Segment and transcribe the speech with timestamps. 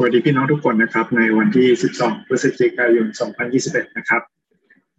[0.00, 1.68] สวัสดีพี่น้องทุกคนนะครับ ในวันที่
[1.98, 3.06] 12 พฤศจิกายน
[3.52, 4.22] 2021 นะครับ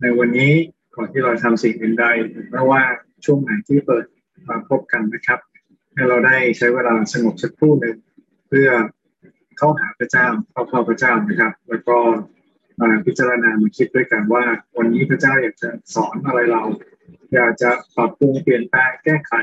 [0.02, 0.52] ในวันนี้
[0.96, 2.06] ก่อนที่เราทำสิ่งอื่นใด
[2.52, 2.82] ไม่ว่า
[3.26, 4.06] ช่วงไหนที่เปิด
[4.50, 5.40] มาพบกันนะครับ
[5.94, 7.96] ให้เราได้ใช้เวลาสงบสักครู่หนึ่ง
[8.48, 8.70] เพื่อ
[9.58, 11.98] เข้าหาพระเจ้าเข้าเฝ้าพระเจ้านะครับ แล้วก็
[12.80, 14.44] มาพิจารณามาคิดด้วยกันว่า
[14.78, 16.64] วันนี้พระเจ้าอยากจะสอนอะไรเรา
[17.34, 19.34] อยากจะปรับปรุงเปลี่ยนแปลงแก้ไข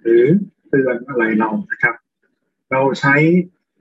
[0.00, 0.24] หรือ
[0.68, 1.94] เตือนอะไรเรานะครับ
[2.70, 3.16] เราใช้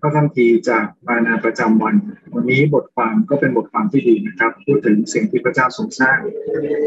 [0.01, 1.95] พระคัมภีร์จากมานาประจำวัน
[2.35, 6.19] วันนี้บทความก็เป็นบทความที่ดีนะครับ พูดถึงสิ่งที่พระเจ้าทรงสร้าง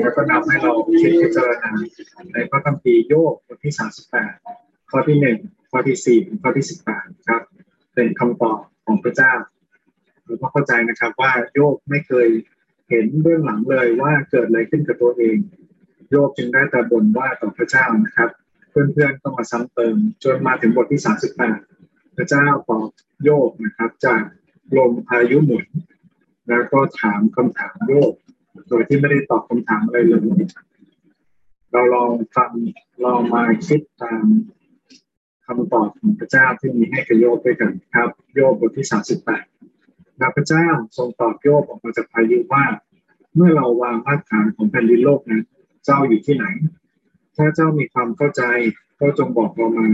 [0.00, 1.70] แล้วก็นำให้เราคิดพิจารณา
[2.32, 3.74] ในพระคัมภีร์โยบบทที่
[4.30, 7.42] 38ข้อที่1ข้อที่4ถึงข้อที่18ครับ
[7.94, 9.32] เป็นคำตอบของพระเจ้า
[10.24, 12.28] เราก็เข้าใจนะครับว่าโยบไม่เคย
[12.90, 15.36] เห็นเบื้องหลังเลยว่าเกิดอะไรขึ้นกับตัวเอง
[16.10, 18.30] โยบจึงได้แต่บ่นว่าต่อพระเจ้านะครับ
[18.70, 21.08] เพื่อนๆก็มาซ้ำเติมจนมาถึงบทที่38
[21.38, 21.81] พ
[22.22, 22.88] ระเจ้าตอบ
[23.24, 24.22] โยบนะครับ จาก
[24.76, 25.64] ลมพายุหมุน
[26.48, 28.12] แล้วก็ถามคำถามโยบ
[28.68, 30.20] โดยที่ไม่ได้ตอบคำถามอะไรเลย
[31.72, 32.50] เราลองฟัง
[33.04, 34.24] ลองมาคิดตาม
[35.46, 38.86] คำตอบของพระเจ้าที่มีให้กับโยบด้วยกันครับ โยบบทที่
[39.32, 42.64] 38นะพระเจ้าทรงตอบโยบออกมาจากพายุว่า
[43.34, 45.42] เมื่อเราวางรากฐานของแผ่นดินโลกนั้น
[45.84, 46.46] เจ้าอยู่ที่ไหน
[47.36, 48.42] ถ้าเจ้ามีความเข้าใจ
[49.00, 49.88] ก็จงบอกเรามา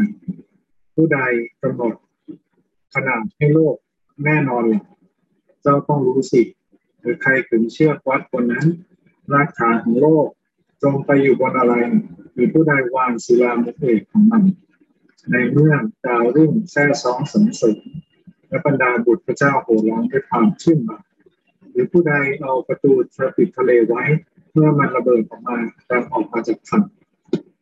[0.95, 1.19] ผู้ใด
[1.63, 1.95] กำหนด
[2.95, 3.77] ขนาดให้โลก
[4.25, 4.83] แน่นอนหรอ
[5.63, 6.43] เจ้าต้องรู้สิ
[7.01, 8.67] หรือใครถึงเชื่อวัดคนนั้น
[9.33, 10.27] รากฐานของโลก
[10.83, 11.75] จงไปอยู่บนอะไร
[12.33, 14.43] หรือผู้ใดวางศิลามุกเอกของมัน
[15.31, 15.75] ในเมื่อ
[16.07, 17.77] ดาวรุ่งแท้ซ้องสมสม
[18.49, 21.03] และบรรดาบุตรพระเจ้าโห่ร้องด้วยความชื่นบาน
[21.71, 24.03] หรือผู้ใดเอาประตูทปิดทะเลไว้
[24.53, 25.57] เมื่อมันระเบิดออกมา
[25.91, 26.83] ดังออกมาจากฝั่ง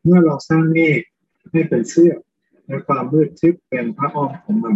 [0.05, 1.01] เมื่อเราสร้างเมฆ
[1.51, 2.13] ให้เป็นเสื้อ
[2.67, 4.75] ในความมืดทึบเป็นพระอ้อมของมัน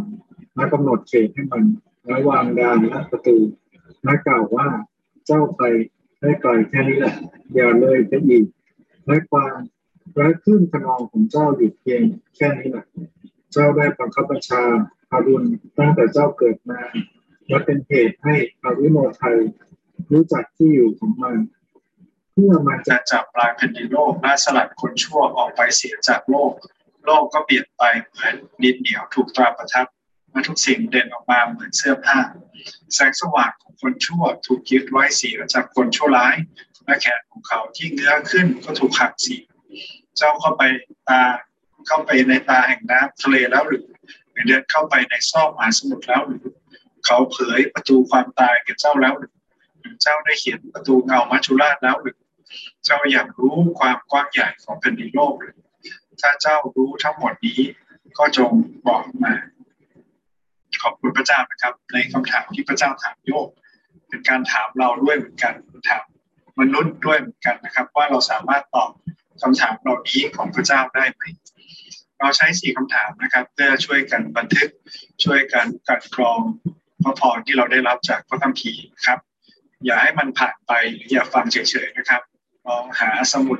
[0.61, 1.65] และกำหนดเขตให้มัน
[2.07, 3.37] และวางดานและประตู
[4.05, 4.67] และกล่าวว่า
[5.27, 5.63] เจ้าไป
[6.21, 7.15] ได้ไกลแค่นี้แหละ
[7.55, 8.45] อย่าเลยไปอีก
[9.07, 9.57] และความ
[10.17, 12.03] และขึ้นขนองของเจ้าอยู่เพียง
[12.37, 12.85] แค่นี้แหละ
[13.53, 14.63] เจ้าได้บังคับบัญชา
[15.13, 15.49] อารุณ
[15.79, 16.81] ตั้งแต่เจ้าเกิดมา
[17.49, 19.37] และเป็นเหตุให้อารุโนไทย
[20.13, 21.37] รู้จักที่อยู่ของมัน
[22.33, 26.53] เพื่อมันจะจับปลายแผ่นดินโลกและสลัดคนชั่วออกไปเสียจากโลก
[27.05, 29.87] โลกก็เปลี่ยนไปเหมือนดินเหนียวถูกตราประทับ
[30.31, 32.21] เมื่อทุกสิ่งเด่นออกมาเหมือนเสื้อผ้า
[32.95, 36.37] แสงสว่างของคนชั่วถูกยึดไว้เสียจากคนชั่วร้าย
[36.85, 39.43] และแขนของเขาที่เงื้อขึ้นก็ถูกหักเสีย
[40.17, 40.63] เจ้าเข้าไป
[41.09, 41.23] ตา
[41.87, 43.85] เข้าไปในตาแห่งน้ำทะเลแล้วหรือ
[44.47, 46.45] เดินเข้าไปในซอกมหาสมุทรแล้วหรือ
[47.07, 49.33] เขาเผยประตูความตายแก่เจ้าแล้วหรือ
[50.03, 52.17] เจ้าได้เขียนประตูเงามัจจุราชแล้วหรือ
[52.85, 55.57] เจ้าอยากรู้ความกว้างใหญ่ของแผ่นดินโลกหรือ
[56.21, 57.61] ถ้าเจ้ารู้ทั้งหมดนี้
[58.19, 58.51] ก็จง
[58.87, 59.35] บอกมา
[60.83, 63.49] ขอบคุณพระเจ้านะครับ ในคำถามที่พระเจ้าถามโยก
[64.09, 65.55] เป็นการถามเราด้วยเหมือนกัน
[65.89, 66.05] ถาม
[66.61, 68.91] มนุษย์ด้วยเหมือนกันนะครับ ว่าเราสามารถตอบ
[69.43, 71.23] คำถามเหล่านี้ของพระเจ้าได้ไหม
[72.19, 74.71] เราใช้สี่คำถามนะครับ เพื่อช่วยกันบันทึก
[75.25, 76.41] ช่วยกันกัดกรอง
[77.03, 79.19] พระพรที่เราได้รับจากพระคัมภีร์ครับ
[79.85, 82.23] อย่าให้มันผ่านไปหรือย่าฟังเฉยๆนะครับ
[82.69, 83.59] ลองหาสมุด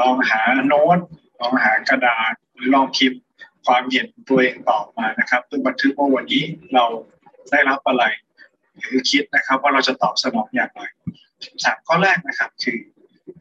[0.00, 0.98] ลองหาโน้ต
[1.40, 3.20] ลองหากระดาษหรือลองพิมพ์
[3.66, 6.44] ความเห็นตัวเองตอบมานะครับเพื่อบันทึกว่าวันนี้
[6.74, 6.84] เรา
[7.50, 8.04] ได้รับอะไร
[8.78, 10.82] หรือคิดนะครับ ว่าเราจะตอบสนองอย่างไร
[11.64, 12.78] สามข้อแรกนะครับ คือ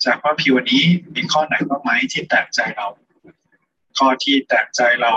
[0.05, 0.83] จากว่าพิวันนี้
[1.15, 2.87] มีข้อไหนบ้างไหมที่แตกใจเรา
[3.97, 5.13] ข้อที่แตกใจเรา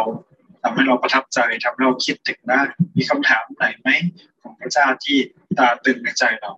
[0.62, 2.60] ทำให้เราประทับใจทำให้เราคิดถึงได้
[2.96, 3.88] มีคำถามไหนไหม
[4.42, 5.18] ของพระเจ้าที่
[5.58, 6.52] ตาตึงในใจเรา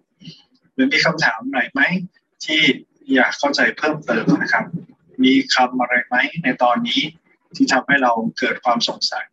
[0.75, 1.81] หรือมีคำถามไหนไหม
[2.45, 2.63] ที่
[3.15, 4.65] อยากเข้าใจเพิ่มเติมนะครับ
[5.25, 7.01] มีคำอะไรไหมในตอนนี้
[7.57, 9.25] ที่ทำให้เราเกิดความสงสัย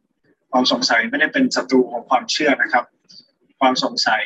[0.51, 2.85] ความสงสัยไม่ได้เป็นศัตรูของความเชื่อนะครับ
[3.59, 4.23] ความสงสัย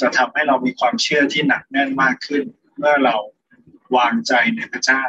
[0.00, 2.44] จะทำให้เรามีความเชื่อที่หนักแน่นมากขึ้น
[2.78, 3.16] เมื่อเรา
[3.96, 5.02] วางใจในพระเจ้า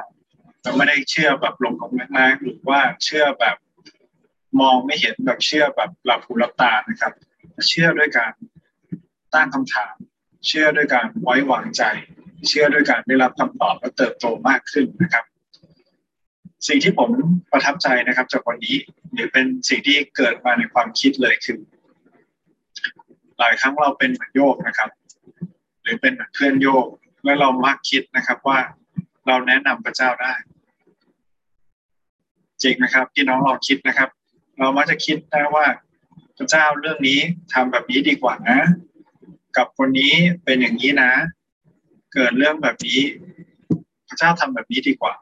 [0.62, 3.57] เราไม่ได้เชื่อแบบลงของแรงๆหรือว่าเชื่อแบบ
[4.62, 7.13] มองไม่เห็นแบบเชื่อแบบหลับหูหลับตานะครับ
[7.69, 8.33] เชื่อด้วยการ
[9.33, 9.95] ตั้งคำถาม
[10.48, 11.83] เชื่อด้วยการไว้วางใจ
[12.48, 15.25] เชื่อด้วยการได้รับคำตอบและเติบโตมากขึ้นนะครับ
[16.67, 17.09] สิ่งที่ผม
[17.51, 18.77] ประทับใจนะครับ จากวันนี้
[19.13, 21.59] หรือเป็นสิ่งที่เกิดมาในความคิดเลยคือ
[23.39, 24.89] หลายครั้งเราเป็นเหมือนโยกนะครับ
[25.83, 26.85] หรือเป็นเหมือนเพื่อนโยก
[27.25, 28.59] แล้วเรามักคิดนะครับว่า
[29.27, 30.33] เราแนะนำพระเจ้าได้
[32.63, 34.09] จริงนะครับที่น้องลองคิดนะครับ
[34.59, 35.65] เรามักจะคิดได้ว่า
[36.38, 37.19] พระเจ้าเรื่องนี้
[37.53, 38.59] ทำแบบนี้ดีกว่านะ
[39.57, 40.13] กับคนนี้
[40.44, 41.11] เป็นอย่างนี้นะ
[42.13, 43.00] เกิดเรื่องแบบนี้
[44.07, 45.13] พระเจ้าทำแบบนี้ดีกว่า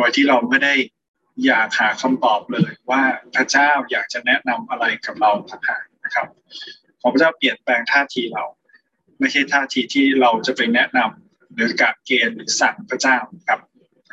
[0.00, 0.74] ดยที่เราไม่ได้
[1.46, 3.02] อยากหาคำตอบเลยว่า
[3.34, 6.26] พระเจ้าอยากจะแนะนำอะไรกับเราต่างหากนะนะครับ
[7.00, 8.44] ขอพระเจ้าเปลี่ยนแปลงท่าทีเรา
[9.18, 13.16] ไม่ใช่ท่าทีที่เราจะไปแนะนำหรือกะเกณฑ์หรือสั่งพระเจ้า
[13.48, 13.60] ครับ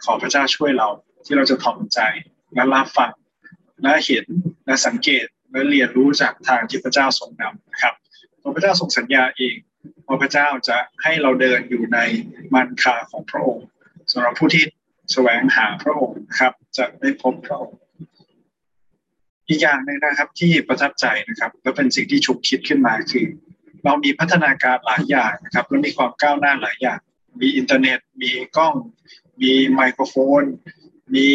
[0.06, 0.89] ขอพระเจ้าช่วยเรา
[1.25, 2.00] ที่เราจะถ่อมใจ
[2.54, 3.12] และรับฟัง
[3.81, 4.25] และเห็น
[4.66, 7.94] และสังเกตและเรียนรู้จากทางที่พระเจ้าทรงนำนะครับ
[8.56, 9.56] พระเจ้าทรงสัญญาเอง
[10.07, 12.00] ว่าพระเจ้าจะให้เราเดินอยู่ใน
[12.54, 13.68] มรรคาของพระองค์
[14.12, 14.63] สำหรับผู้ที่
[15.12, 17.80] แสวงหาพระองค์ครับ จะได้พบพระองค์
[19.48, 23.27] อีกอย่างหนึ่งนะครับที่ประทับใจนะครับ และเป็นสิ่งที่ฉุกคิดขึ้นมาคือ
[23.86, 27.00] เรามีพัฒนาการหลายอย่างนะครับและมีความก้าวหน้าหลายอย่าง
[27.42, 28.75] มีอินเทอร์เน็ต มีกล้อง
[29.42, 30.44] มีไมโครโฟน
[31.15, 31.30] มี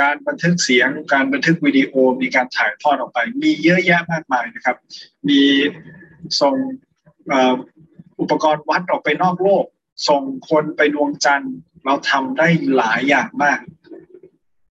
[0.00, 1.92] การบันทึกเสียง การบันทึกวิดีโอ
[2.22, 4.76] มีการถ่ายทอดออกไป มีเยอะแยะมากมายนะครับ
[5.28, 5.40] มี
[6.40, 6.54] ส่ง
[8.20, 9.64] อุปกรณ์วัดออกไปนอกโลก
[10.08, 13.58] ส่งคนไปดวงจันทร์ เราทำได้หลายอย่างมาก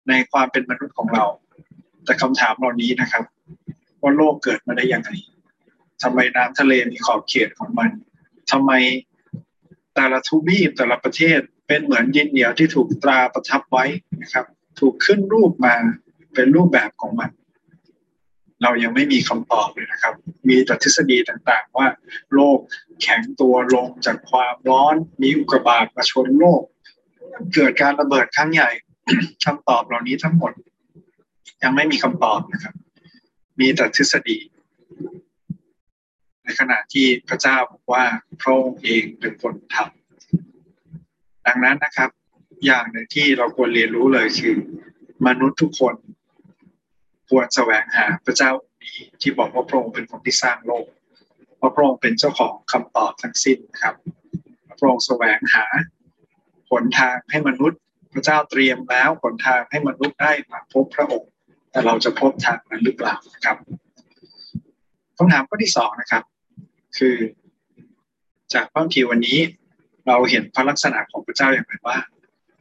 [0.10, 1.26] ในความเป็นมนุษย์ของเรา
[2.06, 3.24] แต่คำถามเหล่านี้นะครับ
[4.02, 5.10] ว่าโลกเกิดมาได้ยังไง
[6.04, 7.92] ทำไมน้ำทะเลมีขอบเขตของมัน
[8.52, 8.72] ทำไม
[9.96, 13.86] แต่ละทูบีแต่ละประเทศเป็นเหมือนดินเหนียวที่ถูกตราประทับไว้
[14.22, 14.46] นะครับ
[14.80, 15.76] ถูกขึ้นรูปมา
[16.34, 17.30] เป็นรูปแบบของมัน
[18.64, 20.14] เรายังไม่มีคำตอบเลยนะครับ
[20.48, 21.88] มีแต่ทฤษฎีต่างๆ ว่า
[22.34, 22.60] โลก
[23.02, 26.64] แข็งตัวลงจากความร้อนมีอุกกาบาตมาชนโลก
[27.54, 28.70] เกิดการระเบิดครั้งใหญ่
[29.46, 30.54] คำตอบเหล่านี้ทั้งหมด
[31.64, 32.76] ยังไม่มีคำตอบนะครับ
[33.60, 34.38] มีแต่ทฤษฎี
[36.44, 38.06] ในขณะที่พระเจ้าบอกว่า
[38.42, 42.10] พระองค์เองเป็นคนทำดังนั้นนะครับ
[42.66, 44.56] อย่างหนึ่งที่เราควรเรียนรู้เลยคือ
[45.28, 45.96] มนุษย์ทุกคน
[47.30, 48.52] ควรแสวงหาพระเจ้า
[48.82, 50.86] นี้ที่บอกว่าพระองค์เป็นคนที่สร้างโลก
[51.58, 53.96] เพราะพระองค์เป็นเจ้าของคำตอบทั้งสิ้นครับ
[54.80, 55.66] พระองค์แสวงหา
[56.72, 57.80] หนทางให้มนุษย์
[58.14, 61.32] พระเจ้าเตรียมแล้วหนทางให้มนุษย์ได้มาพบพระองค์
[61.72, 63.16] แต่เราจะพบทางนั้นหรือเปล่า
[63.46, 63.58] ครับ
[65.18, 66.24] คำถามข้อที่สองนะครับ
[66.98, 67.16] คือ
[68.54, 69.40] จากพระพีวันนี้
[70.08, 71.98] เราเห็นพระลักษณะของพระเจ้าอย่างไรว่า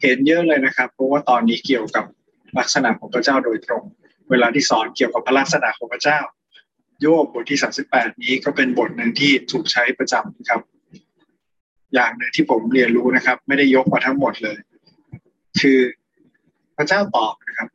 [0.03, 2.05] เห็นเยอะเลยนะครับ เพราะว่าตอนนี้เกี่ยวกับ
[2.59, 3.83] ลักษณะของพระเจ้าโดยตรง
[4.31, 6.19] เวลาที่สอนเกี่ยวกับพระลักษณะของพระเจ้า
[7.01, 10.61] โยบบทที่สาสิบแปดนี้ก็เป็นบทหนึ่งที่ถูกใช้ประจำครับ
[11.95, 14.59] อย่างหนึ่งที่ผมเรียนรู้นะครับ ไม่ได้ยกมาทั้งหมดเลย
[15.61, 15.79] คือ
[16.77, 17.69] พระเจ้าตอบนะครับ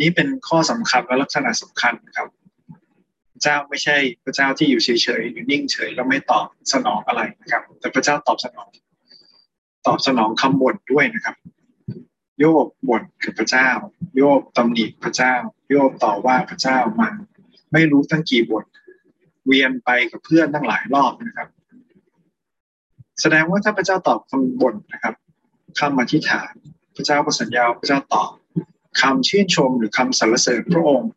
[0.00, 2.28] นี้เป็นข้อสำคัญและลักษณะสำคัญครับ
[3.32, 4.88] พระเจ้าไม่ใช่พระเจ้าที่อยู่เฉ
[5.20, 8.68] ยๆอยู่นิ่งเฉยแล้วไม่ตอบสนองอะไรนะครับ แต่พระเจ้าตอบสนอง
[9.86, 11.36] ตอบสนองคำบ่นด้วยนะครับ
[12.38, 13.68] โยบบ่นกับพระเจ้า
[14.16, 15.34] โยบตำหนิพระเจ้า
[15.70, 17.14] โยบต่อว่าพระเจ้ามัน
[17.72, 18.64] ไม่รู้ตั้งกี่บท
[19.46, 21.48] เวียนไปกับเพื่อนตั้งหลายรอบนะครับ
[23.20, 25.14] แสดงว่าถ้าพระเจ้าตอบคำบ่นนะครับ
[25.80, 26.52] คำอธิษฐาน
[26.96, 28.32] พระเจ้าก็สัญญาพระเจ้าตอบ
[29.00, 31.10] คำชื่นชมหรือคำสรรเสริญพระองค์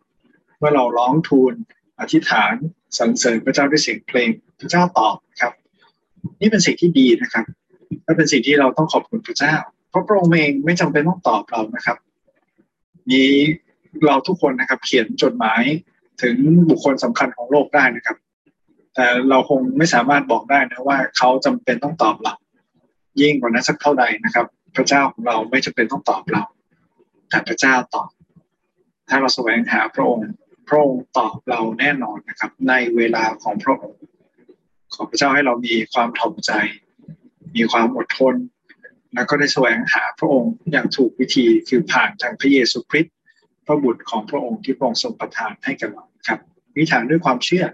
[0.60, 1.54] เมื่อเราร้องทูล
[2.00, 2.54] อธิษฐาน
[2.98, 5.54] สรรเสริญพระเจ้าด้วยเสียงเพลง พระเจ้าตอบครับ
[6.42, 7.46] นี่เป็นสิ่งที่ดีนะครับ
[8.04, 9.56] และเป็นสิ่งที่เราต้องขอบคุณพระเจ้า
[9.90, 11.98] เพราะพระองค์เองไม่จำเป็นต้องตอบเรานะครับ
[13.10, 13.24] มี
[14.06, 15.64] เราทุกคนนะครับ เขียนจดหมาย
[16.22, 16.36] ถึง
[16.70, 18.18] บุคคลสำคัญของโลกได้นะครับ
[18.96, 22.36] แต่เราคงไม่สามารถบอกได้นะว่าเขาจำเป็นต้องตอบเรา
[23.22, 24.46] ยิ่งกว่านั้นสักเท่าใดนะครับ
[24.76, 26.44] พระเจ้าของเราไม่จำเป็นต้องตอบเรา
[27.30, 28.10] แต่พระเจ้าตอบ
[29.10, 30.30] ถ้าเราแสวงหาพระองค์
[30.68, 34.02] พระองค์ตอบเราแน่นอนนะครับ ในเวลาของพระองค์
[34.94, 36.52] ขอพระเจ้าให้เรามีความถ่อมใจ
[37.56, 38.36] มีความอดทน
[39.14, 43.16] แล้วก็ได้แสวงหาพระองค์อย่างถูกวิธีคือผ่านทางพระเยซูคริสต์
[43.66, 46.40] พระบุตรของพระองค์ที่พระองค์ทรงประทานให้กับเราครับ
[46.78, 47.66] วิถานด้วยความเชื่อ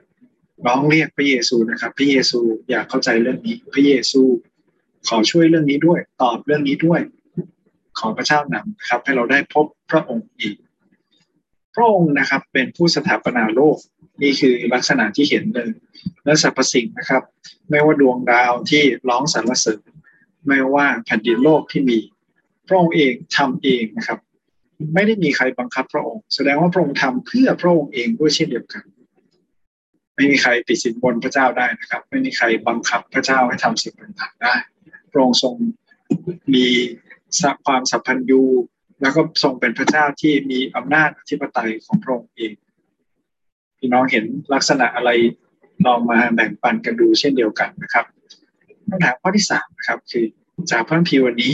[0.68, 2.40] ร้องเรียกพระเยซูนะครับ พระเยซู
[2.70, 4.22] อยากเข้าใจเรื่องนี้ พระเยซู
[5.08, 7.02] ขอช่วยเรื่องนี้ด้วย ตอบเรื่องนี้ด้วย
[8.00, 10.56] ขอพระเจ้านำครับ ให้เราได้พบพระองค์อีก
[11.76, 13.78] พระองค์นะครับเป็นผู้สถาปนาโลก
[14.22, 15.72] นี่คือลักษณะที่เห็นเลย
[16.26, 17.24] และสรรพสิ่งนะครับ
[17.70, 19.82] ไม่ว่าดวงดาวที่ร้องสรรเสริญ
[20.48, 22.00] ไม่ว่าแผ่นดินโลกที่มี
[22.68, 24.20] พระองค์เองทำเองนะครับ
[24.94, 28.84] ไม่ได้มีใครบังคับพระองค์ แสดงว่าพระองค์ทำเพื่อพระองค์เองด้วยเช่นเดียวกัน
[30.22, 34.56] ไม่มีใครติดสินบนพระเจ้าได้นะครับ ไม่มีใครบังคับพระเจ้าให้ทำสิ่งต่างๆได้
[35.12, 35.56] พระองค์ทรง
[36.54, 36.68] มี
[37.66, 38.42] ความสัพพัญญู
[39.02, 42.54] แล้วก็ทรงเป็นพระเจ้าที่มีอำนาจอธิปไตยของพระองค์เอง
[43.78, 45.10] พี่น้องเห็นลักษณะอะไร
[45.86, 48.06] ลองมาแบ่งปันกันดูเช่นเดียวกันนะครับ
[48.90, 50.26] คำถามข้อที่สามนะครับ คือ
[50.72, 51.54] จากพระพีวันนี้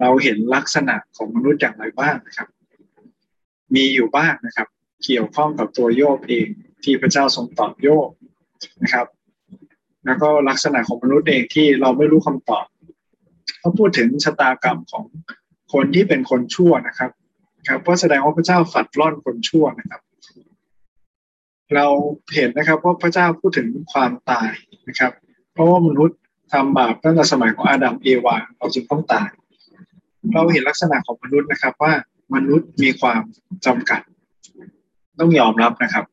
[0.00, 2.48] เราเห็นลักษณะของมนุษย์อย่างไรบ้างนะครับ
[3.74, 4.68] มีอยู่บ้างนะครับ
[5.04, 6.48] เกี่ยวข้องกับตัวโยบเอง
[6.86, 8.08] ที่พระเจ้าทรงตอบโยบ
[8.82, 9.06] นะครับ
[10.06, 12.66] แล้วก็ลักษณะของมนุษย์เองที่เราไม่รู้คำตอบ
[13.60, 15.04] เขาพูดถึงชะตากรรมของ
[15.72, 17.10] คนที่เป็นคนชั่วนะครับ
[17.68, 20.00] ครับเพราะแสดงว่าพระเจ้าฝัดล่อนคนชั่วนะครับ
[21.74, 21.86] เรา
[22.34, 24.50] เห็นนะครับว่าพระเจ้าพูดถึงความตาย
[24.88, 25.12] นะครับ
[25.52, 26.18] เพราะว่ามนุษย์
[26.52, 29.28] ทำบาปตั้งแต่สมัยของอาดัมเอวาเราจึงต้องตาย
[30.34, 31.92] เราเห็นลักษณะของมนุษย์นะครับว่า
[32.34, 33.22] มนุษย์มีความ
[33.66, 34.00] จำกัด
[35.18, 36.04] ต้องยอมรับนะครับ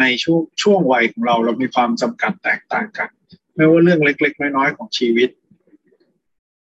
[0.00, 3.08] ในช่วงช่วงวัยของเราเรามีความจำกัดแตกต่างกัน
[3.54, 5.28] ไม่ว่าเรื่องเล็ก ๆ น้อยๆของชีวิต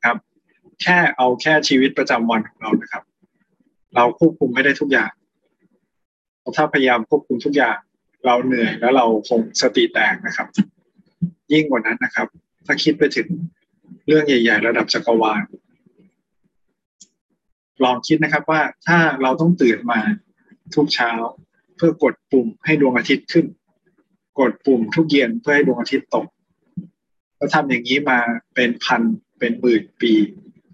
[0.06, 0.18] ครับ
[0.82, 3.04] แค่เอาแค่ชีวิตประจำวันของเรานะครับ
[3.96, 5.12] เราควบคุมไม่ได้ทุกอย่าง
[6.56, 7.78] ถ้าพยายามควบคุมทุกอย่าง
[8.26, 10.48] เราเหนื่อยแล้วเราคงสติแตกนะครับ
[11.52, 12.28] ยิ่งกว่านั้นนะครับ
[12.66, 13.28] ถ้าคิดไปถึง
[14.08, 15.44] เรื่องใหญ่ ๆ ระดับจักรวาล
[17.84, 20.00] ลองคิดนะครับว่าถ้าเราต้องตื่นมา
[20.76, 21.12] ทุกเช้า
[21.78, 23.46] เพื่อกดปุ่มให้ดวงอาทิตย์ขึ้น
[24.40, 26.26] กดปุ่มทุกเย็นเพื่อให้ดวงอาทิตย์ตก
[27.38, 28.20] เราทำอย่างนี้มา
[28.56, 29.02] เป็นพัน
[29.40, 30.12] เป็นหมื่นปี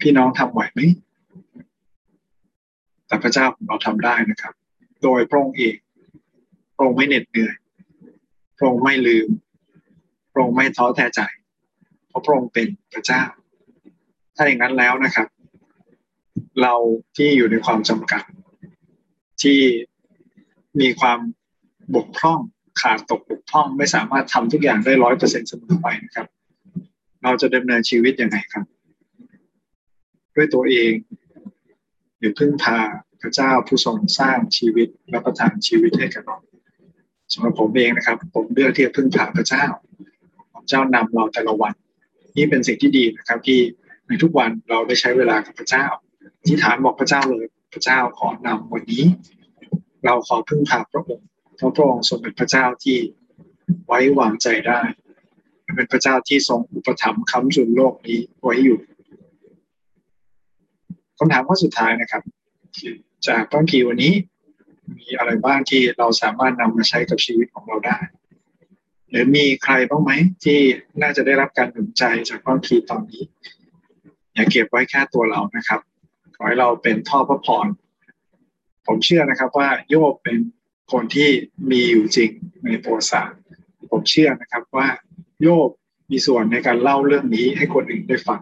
[0.02, 0.80] พี่น้องทำไหวไหม
[3.08, 4.54] แต่พระเจ้าของเราทำได้นะครับ
[5.04, 5.76] โดยพระองค์เอง
[6.76, 7.56] พระองค์ไม่เหน็ดเหนื่อย
[8.58, 9.28] พระองค์ไม่ลืม
[10.32, 11.22] พระองค์ไม่ท้อแท้ใจ
[12.08, 13.24] เพราะพระองค์เป็นพระเจ้า
[14.36, 15.28] ถ้าอย่างนั้นแล้วนะครับ
[16.62, 16.74] เรา
[17.16, 18.24] ที่อยู่ในความจำกัด
[19.42, 19.60] ที่
[20.80, 21.20] มีความ
[21.96, 22.40] บกพร่อง
[22.82, 26.28] ขาดตกบกพร่อง ไม่สามารถทำทุกอย่างได้ร้อยเปอร์เซ็นต์เสมอไปนะครับ
[27.24, 28.66] เราจะดำเนินชีวิตยังไงครับ
[30.36, 30.94] ด้วยตัวเอง
[32.18, 32.78] หรือพึ่งพา
[33.22, 36.38] พระเจ้าผู้ทรงสร้างชีวิตและประทานชีวิตให้กับเรา
[37.34, 39.66] สำหรับผมเองนะครับ ผมเลือกที่จะพึ่งพาพระเจ้า
[40.54, 41.74] พระเจ้านำเราแต่ละวัน
[42.38, 43.60] นี่เป็นสิ่งที่ดีนะครับ ที่
[44.08, 45.86] ในทุกวันเราได้ใช้เวลากับพระเจ้า
[46.46, 49.04] ที่ฐานบอกพระเจ้าเลยพระเจ้าขอนำวันนี้
[50.06, 52.98] เราขอพึ่งพาพระองค์เพราะพระองค์ทรงเป็นพระเจ้าที่
[53.86, 54.82] ไว้วางใจได้
[55.76, 58.80] เป็นพระเจ้าที่ทรงอุปถัมภ์ค้ำจุนโลกนี้ไว้อยู่
[61.18, 62.24] คำถามข้อสุดท้ายนะครับ
[63.28, 64.14] จากต้นพีวันนี้
[64.98, 67.98] มีอะไรบ้างที่เราสามารถนำมาใช้กับชีวิตของเราได้
[69.10, 70.12] หรือมีใครบ้างไหม
[70.44, 70.60] ที่
[71.02, 73.24] น่าจะได้รับการหนุนใจจากต้นพีตอนนี้
[74.34, 75.80] อย่าเก็บไว้แค่ตัวเรานะครับ
[76.36, 77.68] ขอให้เราเป็นท่อพระพร
[78.88, 80.38] ผมเชื่อนะครับว่าโยบเป็น
[80.92, 81.30] คนที่
[81.72, 82.32] มีอยู่จริง
[82.66, 83.40] ในประวัติศาสตร์
[83.92, 84.88] ผมเชื่อนะครับว่า
[85.42, 85.70] โยบ
[86.12, 88.42] มีส่วนในการเล่าเรื่องนี้ให้คนอื่นได้ฟัง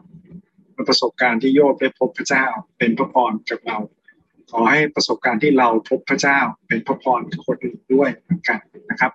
[0.88, 2.46] ประสบการณ์ที่โยบได้พบพระเจ้า
[2.77, 3.77] เป็นพระพรกับเรา
[4.51, 8.60] ขอให้ประสบการณ์ที่เราพบพระเจ้าเป็นพระพรกับคนอื่นด้วยเหมือนกัน
[8.91, 9.12] นะครับ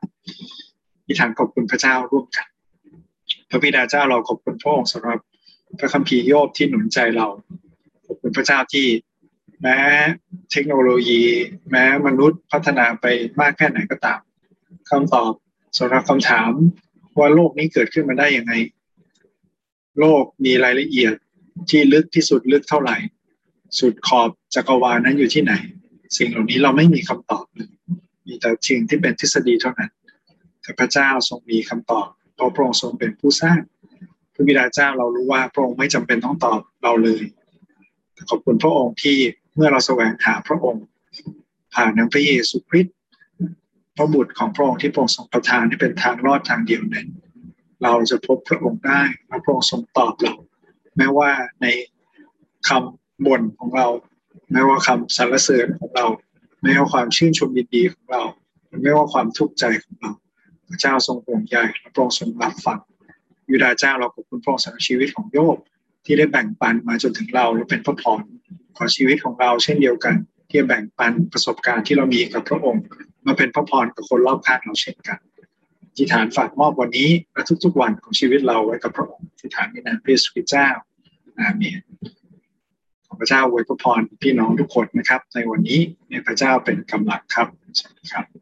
[1.06, 2.46] ที่ฐานขอบคุณพระเจ้าร่วมกัน
[3.50, 5.18] พระบิดาเจ้าเราขอบคุณพระองค์สำหรับ
[5.78, 7.26] พระคัมภีร์โยบที่หนุนใจเรา
[8.06, 8.86] ขอบคุณพระเจ้าที่
[9.62, 9.78] แม้
[10.50, 11.22] เทคโนโลยี
[11.70, 13.06] แม้มนุษย์พัฒนาไป
[13.40, 14.20] มากแค่ไหนก็ตาม
[14.90, 15.32] คำตอบ
[15.78, 16.50] สำหรับคำถาม
[17.18, 18.52] ว่าโลกนี้เกิดขึ้นมาได้ยังไง
[19.98, 21.14] โลกมีรายละเอียด
[21.70, 22.96] ที่ลึกที่สุดลึกเท่าไหร่
[23.78, 25.54] สุดขอบจักรวาลนั้นอยู่ที่ไหน
[26.16, 27.70] สิ่งเหล่านี้เราไม่มีคำตอบเลย
[28.26, 29.90] มีแต่สิ่งที่เป็นทฤษฎีเท่านั้น
[30.62, 33.60] แต่พระเจ้าทรงมีคำตอบเพราะพระองค์ทรงเป็นผู้สร้าง
[34.34, 37.22] พระบิดาเจ้าเรารู้ว่าพระองค์ไม่จำเป็นต้องตอบเราเลย
[38.30, 39.18] ขอบคุณพระองค์ที่
[39.54, 40.84] เมื่อเราแสวงหาพระองค์
[41.74, 42.96] ผ่านน้ำพระเยซูคริสต์
[43.96, 47.08] พระบุตรของพระองค์ที่พระองค์ทรงประทานที่เป็นทางรอดทางเดียวนั้น
[47.82, 50.34] เราจะพบพระองค์ได้และพระองค์ทรงตอบเรา
[50.96, 51.30] แม้ว่า
[51.62, 51.66] ใน
[52.68, 53.88] คำบ่นของเรา
[54.52, 56.06] แม้ว่าคำสรรเสริญของเรา
[56.62, 58.22] แม้ว่าความชื่นชมยินดีของเรา
[58.82, 60.12] ไม่ว่าความทุกข์ใจของเรา
[60.68, 62.78] พระเจ้าทรงห่วงใยและพระองค์ทรงรับฟัง
[63.50, 65.56] ยูดาเจ้าเราขอบคุณพระองค์สำหรับชีวิตของโยบ
[66.04, 68.22] ที่ได้แบ่งปันมาจนถึงเราและเป็นพระพร
[68.76, 70.14] ขอชีวิตของเราเช่นเดียวกัน
[70.50, 72.82] ที่แบ่งปันประสบการณ์ที่เรามีกับพระองค์
[73.26, 75.18] มาเป็นพระพรกับคนรอบข้างเราเช่นกัน
[75.96, 80.68] ที่ฐานฝากมอบวันนี้และทุกๆวันของชีวิตเราไว้กับพระองค์ที่ฐานในนามพระสุคริเจ้า
[81.38, 81.80] อาเมน
[83.06, 87.46] ขอพระเจ้าอวยพระพรพี่น้องทุกคนนะครับ ในวันนี้ในพระเจ้าเป็นกำลังครับ
[87.78, 88.41] สวัสดีครับ